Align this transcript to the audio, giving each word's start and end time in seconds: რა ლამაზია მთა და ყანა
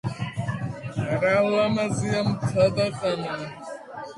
რა 1.23 1.33
ლამაზია 1.49 2.25
მთა 2.31 2.67
და 2.81 2.89
ყანა 2.99 3.37